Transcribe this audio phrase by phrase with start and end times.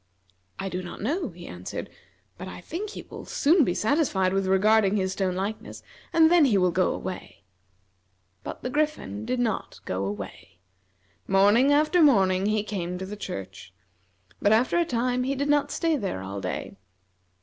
[0.57, 1.87] "I do not know," he answered,
[2.35, 6.45] "but I think he will soon be satisfied with regarding his stone likeness, and then
[6.45, 7.43] he will go away."
[8.43, 10.57] But the Griffin did not go away.
[11.27, 13.75] Morning after morning he came to the church,
[14.41, 16.77] but after a time he did not stay there all day.